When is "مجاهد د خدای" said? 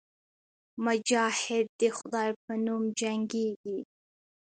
0.85-2.29